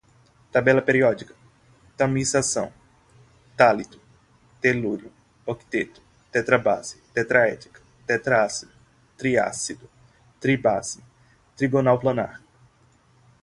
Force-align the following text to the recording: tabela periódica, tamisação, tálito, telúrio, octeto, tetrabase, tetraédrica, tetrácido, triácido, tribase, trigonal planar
tabela 0.51 0.81
periódica, 0.81 1.31
tamisação, 1.95 2.73
tálito, 3.55 4.01
telúrio, 4.59 5.13
octeto, 5.45 6.01
tetrabase, 6.31 6.99
tetraédrica, 7.13 7.79
tetrácido, 8.07 8.71
triácido, 9.15 9.87
tribase, 10.39 11.03
trigonal 11.55 11.99
planar 11.99 12.41